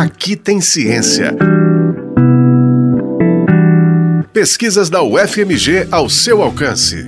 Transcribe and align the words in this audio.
Aqui 0.00 0.36
tem 0.36 0.60
ciência. 0.60 1.34
Pesquisas 4.32 4.88
da 4.88 5.02
UFMG 5.02 5.88
ao 5.90 6.08
seu 6.08 6.40
alcance. 6.40 7.04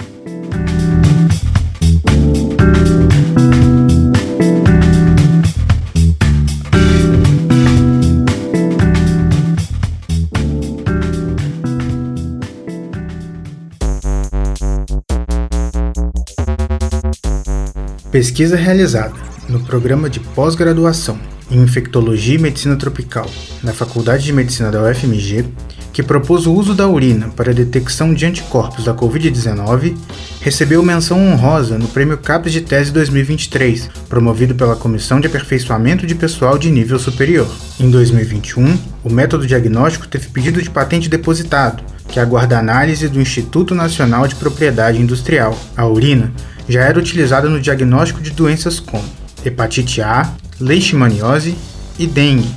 Pesquisa 18.11 18.57
realizada 18.57 19.15
no 19.49 19.61
programa 19.61 20.11
de 20.11 20.19
pós-graduação 20.19 21.21
em 21.51 21.63
Infectologia 21.63 22.37
e 22.37 22.39
Medicina 22.39 22.77
Tropical 22.77 23.29
na 23.63 23.73
Faculdade 23.73 24.25
de 24.25 24.33
Medicina 24.33 24.71
da 24.71 24.83
UFMG, 24.83 25.45
que 25.93 26.03
propôs 26.03 26.47
o 26.47 26.55
uso 26.55 26.75
da 26.75 26.89
urina 26.89 27.29
para 27.29 27.51
a 27.51 27.55
detecção 27.55 28.15
de 28.15 28.25
anticorpos 28.25 28.85
da 28.85 28.95
Covid-19, 28.95 29.97
recebeu 30.41 30.83
menção 30.83 31.19
honrosa 31.19 31.77
no 31.79 31.89
Prêmio 31.89 32.17
CAPES 32.17 32.53
de 32.53 32.61
Tese 32.61 32.93
2023, 32.93 33.91
promovido 34.09 34.55
pela 34.55 34.77
Comissão 34.77 35.21
de 35.21 35.27
Aperfeiçoamento 35.27 36.07
de 36.07 36.15
Pessoal 36.15 36.57
de 36.57 36.71
Nível 36.71 36.99
Superior. 36.99 37.49
Em 37.79 37.91
2021, 37.91 38.79
o 39.05 39.13
método 39.13 39.47
diagnóstico 39.47 40.07
teve 40.07 40.29
pedido 40.29 40.63
de 40.63 40.71
patente 40.71 41.09
depositado, 41.09 41.83
que 42.09 42.21
aguarda 42.21 42.59
análise 42.59 43.09
do 43.09 43.21
Instituto 43.21 43.75
Nacional 43.75 44.27
de 44.27 44.37
Propriedade 44.37 45.01
Industrial. 45.01 45.57
A 45.77 45.87
urina 45.87 46.33
já 46.69 46.83
era 46.83 46.99
utilizada 46.99 47.49
no 47.49 47.61
diagnóstico 47.61 48.21
de 48.21 48.31
doenças 48.31 48.79
como 48.79 49.05
hepatite 49.45 50.03
A, 50.03 50.31
leishmaniose 50.61 51.57
e 51.99 52.07
dengue, 52.07 52.51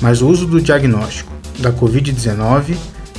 mas 0.00 0.22
o 0.22 0.28
uso 0.28 0.46
do 0.46 0.60
diagnóstico 0.60 1.32
da 1.58 1.72
Covid-19 1.72 2.74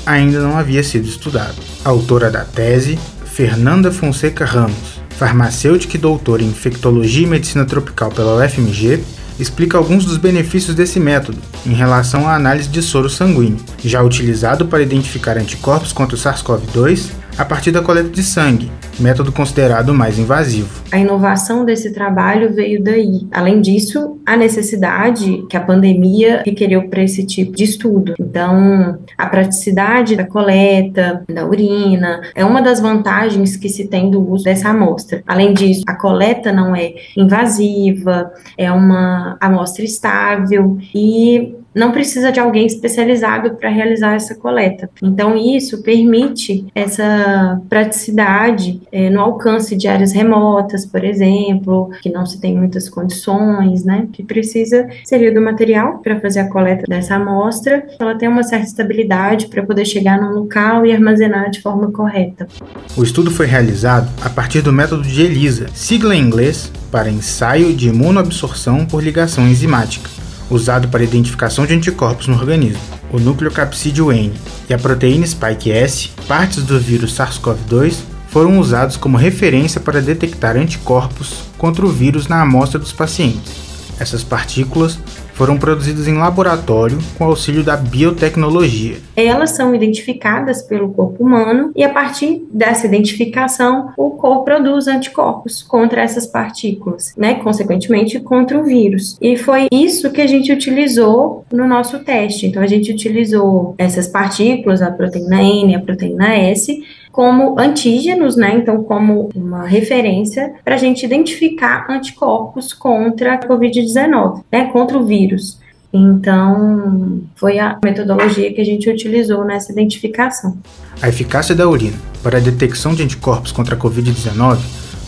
ainda 0.05 0.41
não 0.41 0.57
havia 0.57 0.83
sido 0.83 1.07
estudado. 1.07 1.55
A 1.85 1.89
autora 1.89 2.29
da 2.29 2.43
tese, 2.43 2.97
Fernanda 3.25 3.91
Fonseca 3.91 4.45
Ramos, 4.45 5.01
farmacêutica 5.17 5.95
e 5.95 5.99
doutora 5.99 6.43
em 6.43 6.47
infectologia 6.47 7.25
e 7.25 7.29
medicina 7.29 7.65
tropical 7.65 8.11
pela 8.11 8.43
UFMG, 8.43 9.01
explica 9.39 9.77
alguns 9.77 10.05
dos 10.05 10.17
benefícios 10.17 10.75
desse 10.75 10.99
método 10.99 11.37
em 11.65 11.73
relação 11.73 12.27
à 12.27 12.35
análise 12.35 12.69
de 12.69 12.81
soro 12.81 13.09
sanguíneo, 13.09 13.59
já 13.83 14.01
utilizado 14.01 14.65
para 14.65 14.83
identificar 14.83 15.37
anticorpos 15.37 15.91
contra 15.91 16.15
o 16.15 16.19
SARS-CoV-2 16.19 17.11
a 17.37 17.45
partir 17.45 17.71
da 17.71 17.81
coleta 17.81 18.09
de 18.09 18.21
sangue, 18.21 18.71
método 18.99 19.31
considerado 19.31 19.93
mais 19.93 20.19
invasivo. 20.19 20.83
A 20.91 20.97
inovação 20.97 21.65
desse 21.65 21.91
trabalho 21.93 22.53
veio 22.53 22.83
daí. 22.83 23.27
Além 23.31 23.61
disso, 23.61 24.19
a 24.25 24.37
necessidade 24.37 25.45
que 25.49 25.57
a 25.57 25.61
pandemia 25.61 26.43
requeriu 26.45 26.87
para 26.89 27.03
esse 27.03 27.25
tipo 27.25 27.55
de 27.55 27.63
estudo. 27.63 28.13
Então, 28.19 28.99
a 29.17 29.25
praticidade 29.25 30.15
da 30.15 30.25
coleta 30.25 31.23
da 31.31 31.45
urina 31.45 32.21
é 32.35 32.45
uma 32.45 32.61
das 32.61 32.79
vantagens 32.79 33.55
que 33.55 33.69
se 33.69 33.87
tem 33.87 34.09
do 34.09 34.31
uso 34.31 34.43
dessa 34.43 34.69
amostra. 34.69 35.23
Além 35.27 35.53
disso, 35.53 35.83
a 35.87 35.95
coleta 35.95 36.51
não 36.51 36.75
é 36.75 36.93
invasiva, 37.17 38.31
é 38.57 38.71
uma 38.71 39.37
amostra 39.39 39.83
estável 39.83 40.77
e 40.93 41.55
não 41.73 41.91
precisa 41.91 42.31
de 42.31 42.39
alguém 42.39 42.65
especializado 42.65 43.55
para 43.55 43.69
realizar 43.69 44.13
essa 44.15 44.35
coleta. 44.35 44.89
Então, 45.01 45.35
isso 45.35 45.81
permite 45.81 46.65
essa 46.75 47.59
praticidade 47.67 48.81
é, 48.93 49.09
no 49.09 49.19
alcance 49.19 49.75
de 49.75 49.87
áreas 49.87 50.11
remotas, 50.11 50.85
por 50.85 51.03
exemplo, 51.03 51.89
que 51.99 52.11
não 52.11 52.27
se 52.27 52.39
tem 52.39 52.55
muitas 52.55 52.87
condições, 52.87 53.83
né? 53.83 54.07
Que 54.13 54.21
precisa 54.21 54.87
seria 55.03 55.33
do 55.33 55.41
material 55.41 55.97
para 55.97 56.19
fazer 56.19 56.41
a 56.41 56.47
coleta 56.47 56.83
dessa 56.87 57.15
amostra. 57.15 57.87
Ela 57.99 58.13
tem 58.13 58.29
uma 58.29 58.43
certa 58.43 58.67
estabilidade 58.67 59.47
para 59.47 59.63
poder 59.63 59.85
chegar 59.85 60.21
num 60.21 60.31
local 60.31 60.85
e 60.85 60.93
armazenar 60.93 61.49
de 61.49 61.59
forma 61.59 61.91
correta. 61.91 62.47
O 62.95 63.01
estudo 63.01 63.31
foi 63.31 63.47
realizado 63.47 64.07
a 64.23 64.29
partir 64.29 64.61
do 64.61 64.71
método 64.71 65.01
de 65.01 65.23
ELISA, 65.23 65.65
sigla 65.73 66.15
em 66.15 66.21
inglês 66.21 66.71
para 66.91 67.09
ensaio 67.09 67.73
de 67.73 67.89
imunoabsorção 67.89 68.85
por 68.85 69.03
ligação 69.03 69.47
enzimática 69.47 70.07
usado 70.51 70.87
para 70.89 71.03
identificação 71.03 71.65
de 71.65 71.73
anticorpos 71.73 72.27
no 72.27 72.35
organismo. 72.35 72.81
O 73.11 73.19
núcleo 73.19 73.49
capsídeo 73.49 74.11
N 74.11 74.31
e 74.69 74.73
a 74.73 74.77
proteína 74.77 75.25
spike 75.25 75.71
S, 75.71 76.09
partes 76.27 76.61
do 76.61 76.79
vírus 76.79 77.17
SARS-CoV-2, 77.17 78.12
foram 78.33 78.57
usados 78.57 78.97
como 78.97 79.15
referência 79.15 79.79
para 79.79 80.01
detectar 80.01 80.57
anticorpos 80.57 81.43
contra 81.55 81.85
o 81.85 81.89
vírus 81.89 82.27
na 82.27 82.41
amostra 82.41 82.79
dos 82.79 82.91
pacientes. 82.91 83.61
Essas 83.99 84.23
partículas 84.23 84.97
foram 85.33 85.57
produzidas 85.57 86.07
em 86.07 86.17
laboratório 86.17 86.97
com 87.17 87.25
auxílio 87.25 87.63
da 87.63 87.77
biotecnologia. 87.77 88.97
Elas 89.15 89.51
são 89.51 89.73
identificadas 89.73 90.63
pelo 90.63 90.89
corpo 90.89 91.23
humano 91.23 91.71
e 91.75 91.83
a 91.83 91.89
partir 91.89 92.43
dessa 92.51 92.87
identificação 92.87 93.91
o 93.95 94.11
corpo 94.11 94.45
produz 94.45 94.87
anticorpos 94.87 95.61
contra 95.61 96.01
essas 96.01 96.25
partículas, 96.25 97.13
né, 97.15 97.35
consequentemente 97.35 98.19
contra 98.19 98.59
o 98.59 98.63
vírus. 98.63 99.15
E 99.21 99.37
foi 99.37 99.67
isso 99.71 100.11
que 100.11 100.21
a 100.21 100.27
gente 100.27 100.51
utilizou 100.51 101.45
no 101.51 101.67
nosso 101.67 101.99
teste. 101.99 102.47
Então 102.47 102.61
a 102.61 102.67
gente 102.67 102.91
utilizou 102.91 103.75
essas 103.77 104.07
partículas, 104.07 104.81
a 104.81 104.91
proteína 104.91 105.41
N, 105.41 105.75
a 105.75 105.79
proteína 105.79 106.35
S, 106.35 106.81
como 107.13 107.59
antígenos, 107.59 108.35
né? 108.35 108.55
Então, 108.55 108.83
como 108.83 109.29
uma 109.35 109.67
referência 109.67 110.55
para 110.65 110.73
a 110.73 110.77
gente 110.79 111.05
identificar 111.05 111.85
anticorpos 111.87 112.73
contra 112.73 113.35
a 113.35 113.39
Covid-19, 113.39 114.43
né? 114.51 114.65
Contra 114.73 114.97
o 114.97 115.05
vírus. 115.05 115.59
Então, 115.93 117.21
foi 117.35 117.59
a 117.59 117.77
metodologia 117.85 118.51
que 118.51 118.59
a 118.59 118.65
gente 118.65 118.89
utilizou 118.89 119.45
nessa 119.45 119.71
identificação. 119.71 120.57
A 120.99 121.07
eficácia 121.07 121.53
da 121.53 121.69
urina 121.69 121.97
para 122.23 122.39
a 122.39 122.41
detecção 122.41 122.95
de 122.95 123.03
anticorpos 123.03 123.51
contra 123.51 123.75
a 123.75 123.77
Covid-19 123.77 124.57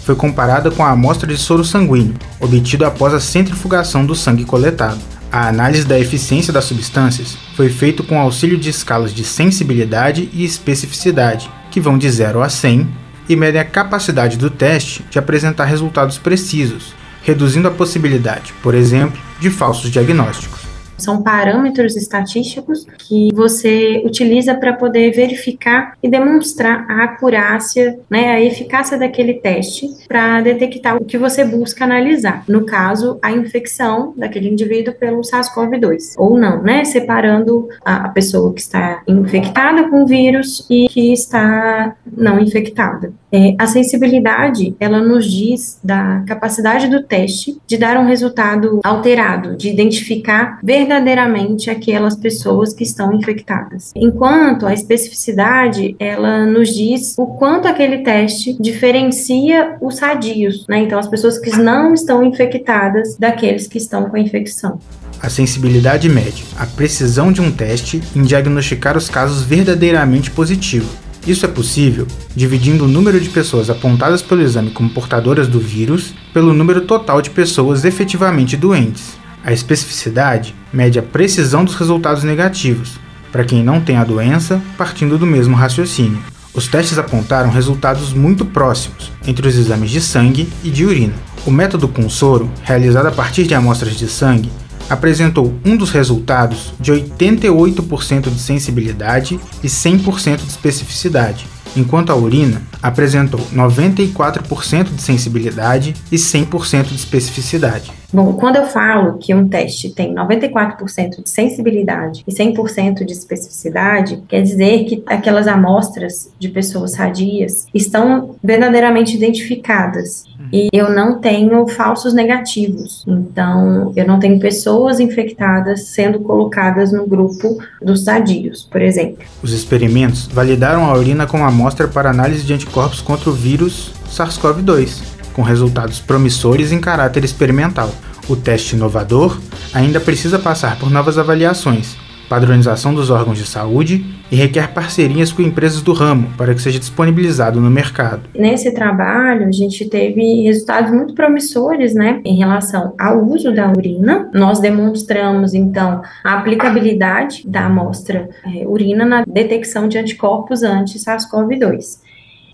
foi 0.03 0.15
comparada 0.15 0.69
com 0.69 0.83
a 0.83 0.91
amostra 0.91 1.27
de 1.27 1.37
soro 1.37 1.65
sanguíneo, 1.65 2.13
obtido 2.39 2.85
após 2.85 3.15
a 3.15 3.19
centrifugação 3.19 4.05
do 4.05 4.13
sangue 4.13 4.45
coletado. 4.45 4.99
A 5.35 5.49
análise 5.49 5.85
da 5.85 5.99
eficiência 5.99 6.53
das 6.53 6.63
substâncias 6.63 7.37
foi 7.57 7.67
feita 7.67 8.01
com 8.01 8.17
auxílio 8.17 8.57
de 8.57 8.69
escalas 8.69 9.13
de 9.13 9.25
sensibilidade 9.25 10.29
e 10.31 10.45
especificidade, 10.45 11.51
que 11.69 11.81
vão 11.81 11.97
de 11.97 12.09
0 12.09 12.41
a 12.41 12.47
100 12.47 12.87
e 13.27 13.35
medem 13.35 13.59
a 13.59 13.65
capacidade 13.65 14.37
do 14.37 14.49
teste 14.49 15.03
de 15.11 15.19
apresentar 15.19 15.65
resultados 15.65 16.17
precisos, 16.17 16.95
reduzindo 17.21 17.67
a 17.67 17.71
possibilidade, 17.71 18.53
por 18.63 18.73
exemplo, 18.73 19.19
de 19.37 19.49
falsos 19.49 19.91
diagnósticos. 19.91 20.64
São 20.97 21.21
parâmetros 21.21 21.95
estatísticos 21.95 22.85
que 22.97 23.29
você 23.33 24.01
utiliza 24.05 24.55
para 24.55 24.73
poder 24.73 25.11
verificar 25.11 25.93
e 26.01 26.09
demonstrar 26.09 26.85
a 26.89 27.03
acurácia, 27.03 27.99
né, 28.09 28.29
a 28.29 28.41
eficácia 28.41 28.97
daquele 28.97 29.35
teste 29.35 29.87
para 30.07 30.41
detectar 30.41 30.95
o 30.95 31.05
que 31.05 31.17
você 31.17 31.43
busca 31.43 31.83
analisar. 31.83 32.43
No 32.47 32.65
caso, 32.65 33.19
a 33.21 33.31
infecção 33.31 34.13
daquele 34.15 34.49
indivíduo 34.49 34.93
pelo 34.93 35.21
SARS-CoV-2 35.21 36.13
ou 36.17 36.37
não, 36.37 36.61
né, 36.61 36.85
separando 36.85 37.67
a 37.83 38.09
pessoa 38.09 38.53
que 38.53 38.61
está 38.61 39.01
infectada 39.07 39.89
com 39.89 40.03
o 40.03 40.07
vírus 40.07 40.65
e 40.69 40.87
que 40.87 41.11
está 41.13 41.95
não 42.15 42.39
infectada. 42.39 43.13
É, 43.35 43.53
a 43.59 43.67
sensibilidade, 43.67 44.73
ela 44.79 45.01
nos 45.01 45.29
diz 45.29 45.77
da 45.83 46.23
capacidade 46.25 46.87
do 46.87 47.03
teste 47.03 47.57
de 47.67 47.75
dar 47.77 47.97
um 47.97 48.05
resultado 48.07 48.79
alterado, 48.81 49.57
de 49.57 49.67
identificar 49.67 50.57
verdadeiramente 50.63 51.69
aquelas 51.69 52.15
pessoas 52.15 52.73
que 52.73 52.83
estão 52.83 53.11
infectadas. 53.11 53.91
Enquanto 53.93 54.65
a 54.65 54.73
especificidade, 54.73 55.97
ela 55.99 56.45
nos 56.45 56.73
diz 56.73 57.13
o 57.17 57.27
quanto 57.27 57.67
aquele 57.67 58.03
teste 58.03 58.55
diferencia 58.57 59.75
os 59.81 59.97
sadios, 59.97 60.65
né? 60.69 60.79
Então, 60.79 60.97
as 60.97 61.09
pessoas 61.09 61.37
que 61.37 61.49
não 61.57 61.93
estão 61.93 62.23
infectadas 62.23 63.17
daqueles 63.17 63.67
que 63.67 63.77
estão 63.77 64.09
com 64.09 64.15
a 64.15 64.19
infecção. 64.19 64.79
A 65.21 65.29
sensibilidade 65.29 66.07
mede 66.07 66.45
a 66.57 66.65
precisão 66.65 67.33
de 67.33 67.41
um 67.41 67.51
teste 67.51 68.01
em 68.15 68.23
diagnosticar 68.23 68.95
os 68.95 69.09
casos 69.09 69.43
verdadeiramente 69.43 70.31
positivos 70.31 71.04
isso 71.25 71.45
é 71.45 71.49
possível 71.49 72.07
dividindo 72.35 72.85
o 72.85 72.87
número 72.87 73.19
de 73.19 73.29
pessoas 73.29 73.69
apontadas 73.69 74.21
pelo 74.21 74.41
exame 74.41 74.71
como 74.71 74.89
portadoras 74.89 75.47
do 75.47 75.59
vírus 75.59 76.13
pelo 76.33 76.53
número 76.53 76.81
total 76.81 77.21
de 77.21 77.29
pessoas 77.29 77.83
efetivamente 77.83 78.55
doentes. 78.55 79.17
A 79.43 79.51
especificidade 79.51 80.55
mede 80.73 80.99
a 80.99 81.03
precisão 81.03 81.63
dos 81.63 81.75
resultados 81.75 82.23
negativos, 82.23 82.99
para 83.31 83.43
quem 83.43 83.63
não 83.63 83.81
tem 83.81 83.97
a 83.97 84.03
doença, 84.03 84.61
partindo 84.77 85.17
do 85.17 85.25
mesmo 85.25 85.55
raciocínio. 85.55 86.19
Os 86.53 86.67
testes 86.67 86.97
apontaram 86.97 87.49
resultados 87.49 88.13
muito 88.13 88.45
próximos 88.45 89.11
entre 89.27 89.47
os 89.47 89.57
exames 89.57 89.91
de 89.91 89.99
sangue 89.99 90.47
e 90.63 90.69
de 90.69 90.85
urina. 90.85 91.13
O 91.45 91.51
método 91.51 91.87
com 91.87 92.09
soro, 92.09 92.49
realizado 92.63 93.07
a 93.07 93.11
partir 93.11 93.43
de 93.43 93.53
amostras 93.53 93.97
de 93.97 94.07
sangue, 94.07 94.49
apresentou 94.89 95.53
um 95.65 95.75
dos 95.75 95.91
resultados 95.91 96.73
de 96.79 96.91
88% 96.91 98.29
de 98.29 98.39
sensibilidade 98.39 99.39
e 99.63 99.67
100% 99.67 100.37
de 100.37 100.47
especificidade, 100.47 101.47
enquanto 101.75 102.11
a 102.11 102.15
urina 102.15 102.61
apresentou 102.81 103.39
94% 103.53 104.95
de 104.95 105.01
sensibilidade 105.01 105.93
e 106.11 106.15
100% 106.15 106.85
de 106.85 106.95
especificidade. 106.95 107.91
Bom, 108.15 108.31
quando 108.31 108.55
eu 108.55 108.65
falo 108.65 109.17
que 109.17 109.33
um 109.33 109.49
teste 109.49 109.89
tem 109.89 110.15
94% 110.15 111.21
de 111.21 111.29
sensibilidade 111.29 112.23
e 112.25 112.31
100% 112.31 113.03
de 113.03 113.11
especificidade, 113.11 114.23
quer 114.29 114.41
dizer 114.41 114.85
que 114.85 115.03
aquelas 115.05 115.49
amostras 115.49 116.31
de 116.39 116.47
pessoas 116.47 116.91
sadias 116.91 117.67
estão 117.73 118.37
verdadeiramente 118.41 119.17
identificadas 119.17 120.23
e 120.53 120.69
eu 120.71 120.89
não 120.89 121.19
tenho 121.19 121.67
falsos 121.67 122.13
negativos. 122.13 123.03
Então, 123.05 123.91
eu 123.97 124.07
não 124.07 124.17
tenho 124.17 124.39
pessoas 124.39 125.01
infectadas 125.01 125.87
sendo 125.87 126.21
colocadas 126.21 126.93
no 126.93 127.05
grupo 127.05 127.57
dos 127.81 128.05
sadios, 128.05 128.63
por 128.63 128.81
exemplo. 128.81 129.25
Os 129.43 129.51
experimentos 129.51 130.25
validaram 130.27 130.85
a 130.85 130.93
urina 130.93 131.27
como 131.27 131.43
amostra 131.43 131.85
para 131.85 132.11
análise 132.11 132.45
de 132.45 132.53
anticorpos 132.53 133.01
contra 133.01 133.29
o 133.29 133.33
vírus 133.33 133.91
SARS-CoV-2, 134.09 135.14
com 135.35 135.41
resultados 135.41 135.99
promissores 135.99 136.71
em 136.71 136.79
caráter 136.79 137.23
experimental. 137.25 137.93
O 138.27 138.35
teste 138.35 138.75
inovador 138.75 139.37
ainda 139.73 139.99
precisa 139.99 140.39
passar 140.39 140.79
por 140.79 140.89
novas 140.89 141.17
avaliações, 141.17 141.95
padronização 142.29 142.93
dos 142.93 143.09
órgãos 143.11 143.37
de 143.37 143.45
saúde 143.45 144.03
e 144.31 144.35
requer 144.35 144.73
parcerias 144.73 145.31
com 145.31 145.41
empresas 145.41 145.81
do 145.81 145.93
ramo 145.93 146.29
para 146.37 146.55
que 146.55 146.61
seja 146.61 146.79
disponibilizado 146.79 147.59
no 147.61 147.69
mercado. 147.69 148.21
Nesse 148.33 148.73
trabalho, 148.73 149.47
a 149.47 149.51
gente 149.51 149.87
teve 149.87 150.41
resultados 150.43 150.91
muito 150.91 151.13
promissores, 151.13 151.93
né, 151.93 152.21
em 152.25 152.37
relação 152.37 152.93
ao 152.97 153.23
uso 153.23 153.53
da 153.53 153.71
urina. 153.71 154.29
Nós 154.33 154.59
demonstramos, 154.59 155.53
então, 155.53 156.01
a 156.23 156.39
aplicabilidade 156.39 157.43
da 157.45 157.65
amostra 157.65 158.29
é, 158.45 158.65
urina 158.65 159.05
na 159.05 159.23
detecção 159.27 159.87
de 159.87 159.97
anticorpos 159.97 160.63
anti-SARS-CoV-2. 160.63 162.04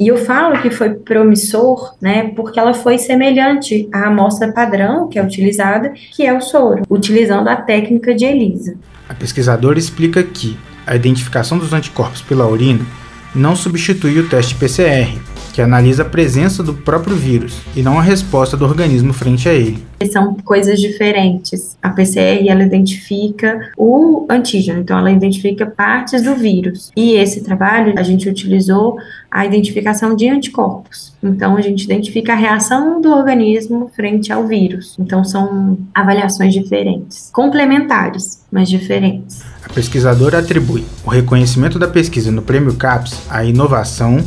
E 0.02 0.08
eu 0.08 0.18
falo 0.18 0.60
que 0.64 0.72
foi 0.72 0.90
promissor, 0.96 1.94
né, 2.02 2.32
porque 2.36 2.60
ela 2.60 2.74
foi 2.74 2.98
semelhante 2.98 3.88
à 3.94 4.08
amostra 4.08 4.52
padrão 4.52 5.08
que 5.08 5.20
é 5.20 5.24
utilizada, 5.24 5.94
que 6.12 6.26
é 6.26 6.36
o 6.36 6.42
soro, 6.42 6.82
utilizando 6.90 7.48
a 7.48 7.56
técnica 7.56 8.16
de 8.16 8.26
ELISA. 8.26 8.74
A 9.08 9.14
pesquisadora 9.14 9.78
explica 9.78 10.24
que 10.24 10.58
a 10.88 10.96
identificação 10.96 11.60
dos 11.60 11.72
anticorpos 11.72 12.20
pela 12.20 12.48
urina 12.48 12.84
não 13.36 13.56
substitui 13.56 14.18
o 14.18 14.28
teste 14.28 14.56
PCR, 14.56 15.20
que 15.52 15.62
analisa 15.62 16.04
a 16.04 16.06
presença 16.06 16.64
do 16.64 16.74
próprio 16.74 17.16
vírus 17.16 17.62
e 17.76 17.82
não 17.82 18.00
a 18.00 18.02
resposta 18.02 18.56
do 18.56 18.66
organismo 18.66 19.14
frente 19.14 19.48
a 19.48 19.54
ele. 19.54 19.84
São 20.12 20.34
coisas 20.44 20.80
diferentes. 20.80 21.78
A 21.82 21.90
PCR 21.90 22.48
ela 22.48 22.64
identifica 22.64 23.70
o 23.78 24.26
antígeno, 24.30 24.80
então 24.80 24.98
ela 24.98 25.12
identifica 25.12 25.66
partes 25.66 26.24
do 26.24 26.36
vírus. 26.36 26.92
E 26.96 27.14
esse 27.14 27.42
trabalho 27.42 27.94
a 27.98 28.04
gente 28.04 28.28
utilizou 28.28 28.98
a 29.30 29.46
identificação 29.46 30.16
de 30.16 30.28
anticorpos. 30.28 31.14
Então 31.24 31.56
a 31.56 31.62
gente 31.62 31.84
identifica 31.84 32.34
a 32.34 32.36
reação 32.36 33.00
do 33.00 33.12
organismo 33.12 33.92
frente 33.96 34.34
ao 34.34 34.48
vírus. 34.48 34.96
Então 35.00 35.24
são 35.24 35.78
avaliações 35.94 36.54
diferentes, 36.54 37.30
complementares, 37.32 38.44
mas 38.52 38.70
diferentes. 38.70 39.42
A 39.64 39.70
pesquisadora 39.72 40.40
atribui 40.40 40.84
o 41.06 41.10
reconhecimento 41.10 41.78
da 41.78 41.88
pesquisa 41.88 42.32
no 42.32 42.42
Prêmio 42.42 42.76
CAPES 42.76 43.22
à 43.30 43.44
inovação 43.44 44.18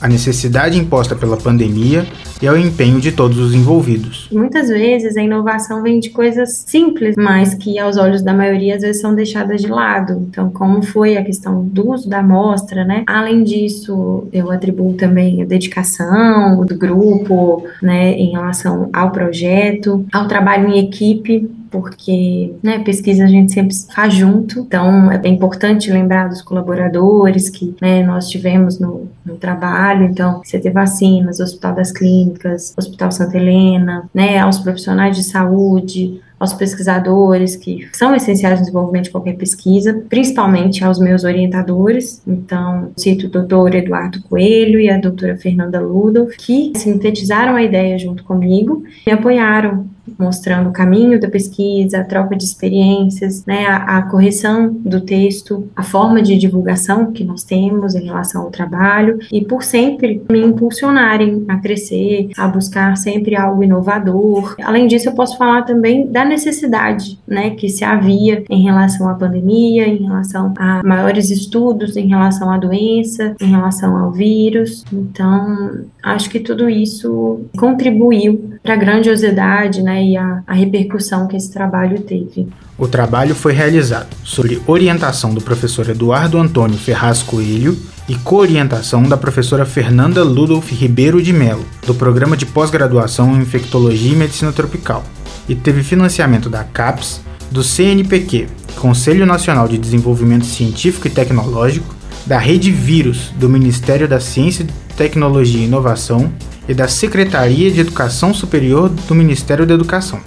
a 0.00 0.08
necessidade 0.08 0.78
imposta 0.78 1.14
pela 1.14 1.36
pandemia 1.36 2.06
e 2.40 2.46
ao 2.46 2.56
empenho 2.56 3.00
de 3.00 3.12
todos 3.12 3.38
os 3.38 3.54
envolvidos. 3.54 4.28
Muitas 4.32 4.68
vezes 4.68 5.16
a 5.16 5.22
inovação 5.22 5.82
vem 5.82 5.98
de 5.98 6.10
coisas 6.10 6.64
simples, 6.66 7.16
mas 7.16 7.54
que 7.54 7.78
aos 7.78 7.96
olhos 7.96 8.22
da 8.22 8.32
maioria 8.32 8.76
às 8.76 8.82
vezes 8.82 9.00
são 9.00 9.14
deixadas 9.14 9.60
de 9.60 9.68
lado. 9.68 10.26
Então, 10.30 10.50
como 10.50 10.82
foi 10.82 11.16
a 11.16 11.24
questão 11.24 11.64
do 11.64 11.90
uso 11.90 12.08
da 12.08 12.20
amostra, 12.20 12.84
né? 12.84 13.04
Além 13.06 13.42
disso, 13.42 14.28
eu 14.32 14.50
atribuo 14.50 14.94
também 14.94 15.42
a 15.42 15.44
dedicação 15.44 16.64
do 16.64 16.76
grupo, 16.76 17.64
né, 17.82 18.12
em 18.12 18.32
relação 18.32 18.88
ao 18.92 19.10
projeto, 19.10 20.04
ao 20.12 20.28
trabalho 20.28 20.68
em 20.68 20.78
equipe, 20.78 21.50
porque 21.70 22.54
né, 22.62 22.78
pesquisa 22.80 23.24
a 23.24 23.28
gente 23.28 23.52
sempre 23.52 23.74
faz 23.94 24.14
junto, 24.14 24.60
então 24.60 25.10
é 25.10 25.28
importante 25.28 25.90
lembrar 25.90 26.28
dos 26.28 26.42
colaboradores 26.42 27.48
que 27.48 27.74
né, 27.80 28.02
nós 28.02 28.28
tivemos 28.28 28.78
no, 28.78 29.08
no 29.24 29.36
trabalho, 29.36 30.06
então 30.06 30.40
CT 30.40 30.70
Vacinas, 30.70 31.40
Hospital 31.40 31.74
das 31.74 31.92
Clínicas, 31.92 32.74
Hospital 32.76 33.12
Santa 33.12 33.36
Helena, 33.36 34.08
né, 34.14 34.38
aos 34.38 34.58
profissionais 34.58 35.16
de 35.16 35.24
saúde, 35.24 36.20
aos 36.38 36.52
pesquisadores 36.52 37.56
que 37.56 37.88
são 37.92 38.14
essenciais 38.14 38.60
no 38.60 38.66
desenvolvimento 38.66 39.04
de 39.04 39.10
qualquer 39.10 39.36
pesquisa, 39.36 40.02
principalmente 40.08 40.84
aos 40.84 40.98
meus 40.98 41.24
orientadores. 41.24 42.22
Então, 42.26 42.92
cito 42.96 43.26
o 43.26 43.30
doutor 43.30 43.74
Eduardo 43.74 44.22
Coelho 44.22 44.78
e 44.78 44.88
a 44.88 44.98
doutora 44.98 45.36
Fernanda 45.36 45.80
Ludolf, 45.80 46.36
que 46.36 46.72
sintetizaram 46.76 47.56
a 47.56 47.62
ideia 47.62 47.98
junto 47.98 48.22
comigo 48.22 48.84
e 49.06 49.10
apoiaram 49.10 49.86
mostrando 50.18 50.68
o 50.68 50.72
caminho 50.72 51.20
da 51.20 51.28
pesquisa, 51.28 51.98
a 51.98 52.04
troca 52.04 52.36
de 52.36 52.44
experiências, 52.44 53.44
né, 53.46 53.66
a, 53.66 53.98
a, 53.98 54.02
correção 54.02 54.72
do 54.72 55.00
texto, 55.00 55.68
a 55.74 55.82
forma 55.82 56.22
de 56.22 56.38
divulgação 56.38 57.12
que 57.12 57.24
nós 57.24 57.42
temos 57.42 57.94
em 57.94 58.04
relação 58.04 58.42
ao 58.42 58.50
trabalho 58.50 59.18
e 59.32 59.44
por 59.44 59.62
sempre 59.62 60.22
me 60.30 60.40
impulsionarem 60.40 61.44
a 61.48 61.56
crescer, 61.58 62.30
a 62.36 62.46
buscar 62.46 62.96
sempre 62.96 63.36
algo 63.36 63.62
inovador. 63.62 64.54
Além 64.62 64.86
disso, 64.86 65.08
eu 65.08 65.14
posso 65.14 65.36
falar 65.36 65.62
também 65.62 66.06
da 66.06 66.24
necessidade, 66.24 67.18
né, 67.26 67.50
que 67.50 67.68
se 67.68 67.84
havia 67.84 68.44
em 68.48 68.62
relação 68.62 69.08
à 69.08 69.14
pandemia, 69.14 69.86
em 69.86 70.04
relação 70.04 70.52
a 70.58 70.82
maiores 70.82 71.30
estudos 71.30 71.96
em 71.96 72.06
relação 72.06 72.50
à 72.50 72.58
doença, 72.58 73.34
em 73.40 73.50
relação 73.50 73.96
ao 73.96 74.12
vírus. 74.12 74.84
Então, 74.92 75.84
acho 76.08 76.30
que 76.30 76.40
tudo 76.40 76.68
isso 76.68 77.40
contribuiu 77.56 78.54
para 78.62 78.74
a 78.74 78.76
grandiosidade, 78.76 79.82
né, 79.82 80.02
e 80.02 80.16
a, 80.16 80.42
a 80.46 80.54
repercussão 80.54 81.26
que 81.26 81.36
esse 81.36 81.52
trabalho 81.52 82.00
teve. 82.00 82.48
O 82.78 82.86
trabalho 82.86 83.34
foi 83.34 83.52
realizado 83.52 84.16
sob 84.24 84.60
orientação 84.66 85.34
do 85.34 85.40
professor 85.40 85.88
Eduardo 85.88 86.38
Antônio 86.38 86.78
Ferraz 86.78 87.22
Coelho 87.22 87.76
e 88.08 88.14
co-orientação 88.14 89.02
da 89.02 89.16
professora 89.16 89.66
Fernanda 89.66 90.22
Ludolf 90.24 90.70
Ribeiro 90.72 91.20
de 91.20 91.32
Mello, 91.32 91.64
do 91.86 91.94
Programa 91.94 92.36
de 92.36 92.46
Pós-Graduação 92.46 93.34
em 93.34 93.42
Infectologia 93.42 94.12
e 94.12 94.16
Medicina 94.16 94.52
Tropical, 94.52 95.04
e 95.48 95.54
teve 95.54 95.82
financiamento 95.82 96.48
da 96.48 96.64
CAPES, 96.64 97.20
do 97.50 97.62
CNPq, 97.62 98.46
Conselho 98.76 99.26
Nacional 99.26 99.66
de 99.68 99.76
Desenvolvimento 99.76 100.46
Científico 100.46 101.06
e 101.06 101.10
Tecnológico, 101.10 101.94
da 102.26 102.38
Rede 102.38 102.70
Vírus, 102.70 103.30
do 103.36 103.48
Ministério 103.48 104.06
da 104.06 104.20
Ciência, 104.20 104.66
Tecnologia 104.98 105.60
e 105.60 105.64
Inovação 105.64 106.32
e 106.68 106.74
da 106.74 106.88
Secretaria 106.88 107.70
de 107.70 107.78
Educação 107.78 108.34
Superior 108.34 108.88
do 108.88 109.14
Ministério 109.14 109.64
da 109.64 109.72
Educação. 109.72 110.20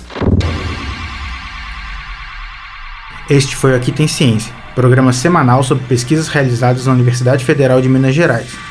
Este 3.30 3.54
foi 3.54 3.74
o 3.74 3.76
Aqui 3.76 3.92
Tem 3.92 4.08
Ciência, 4.08 4.54
programa 4.74 5.12
semanal 5.12 5.62
sobre 5.62 5.84
pesquisas 5.84 6.30
realizadas 6.30 6.86
na 6.86 6.94
Universidade 6.94 7.44
Federal 7.44 7.82
de 7.82 7.90
Minas 7.90 8.16
Gerais. 8.16 8.71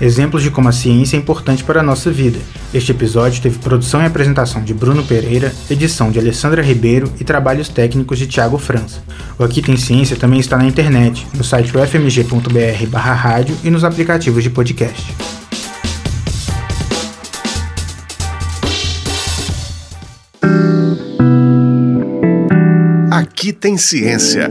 Exemplos 0.00 0.42
de 0.42 0.50
como 0.50 0.68
a 0.68 0.72
ciência 0.72 1.16
é 1.16 1.20
importante 1.20 1.62
para 1.62 1.80
a 1.80 1.82
nossa 1.82 2.10
vida. 2.10 2.38
Este 2.72 2.90
episódio 2.92 3.42
teve 3.42 3.58
produção 3.58 4.02
e 4.02 4.06
apresentação 4.06 4.62
de 4.62 4.72
Bruno 4.72 5.04
Pereira, 5.04 5.52
edição 5.68 6.10
de 6.10 6.18
Alessandra 6.18 6.62
Ribeiro 6.62 7.12
e 7.20 7.24
trabalhos 7.24 7.68
técnicos 7.68 8.18
de 8.18 8.26
Tiago 8.26 8.56
França. 8.56 9.02
O 9.38 9.44
Aqui 9.44 9.60
Tem 9.60 9.76
Ciência 9.76 10.16
também 10.16 10.40
está 10.40 10.56
na 10.56 10.64
internet, 10.64 11.26
no 11.34 11.44
site 11.44 11.76
ufmg.br/rádio 11.76 13.56
e 13.62 13.70
nos 13.70 13.84
aplicativos 13.84 14.42
de 14.42 14.48
podcast. 14.48 15.14
Aqui 23.10 23.52
tem 23.52 23.76
ciência. 23.76 24.50